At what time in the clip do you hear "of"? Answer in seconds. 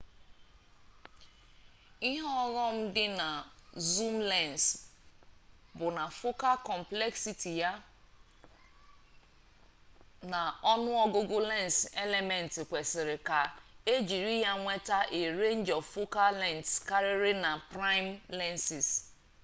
15.79-15.83